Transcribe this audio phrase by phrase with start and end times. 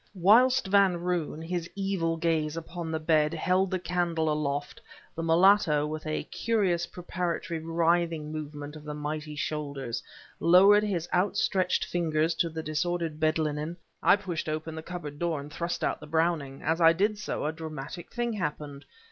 [0.15, 4.81] Whilst Van Roon, his evil gaze upon the bed, held the candle aloft,
[5.15, 10.01] the mulatto, with a curious preparatory writhing movement of the mighty shoulders,
[10.39, 13.77] lowered his outstretched fingers to the disordered bed linen...
[14.01, 16.63] I pushed open the cupboard door and thrust out the Browning.
[16.63, 18.85] As I did so a dramatic thing happened.